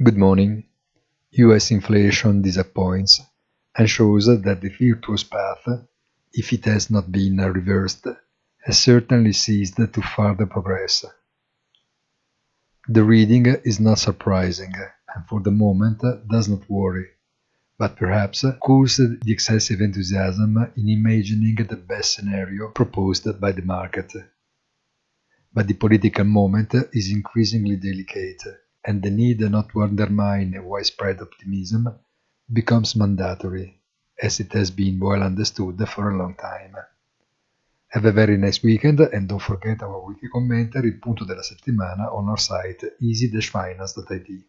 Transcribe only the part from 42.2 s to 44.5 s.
our site easy-finance.it.